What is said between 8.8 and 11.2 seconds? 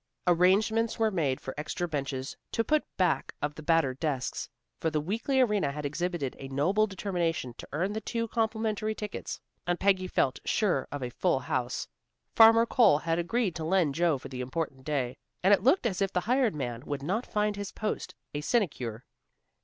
tickets, and Peggy felt sure of a